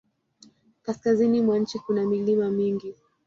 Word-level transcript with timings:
Kaskazini 0.81 1.41
mwa 1.41 1.59
nchi 1.59 1.79
kuna 1.79 2.05
milima 2.05 2.51
mingi. 2.51 2.95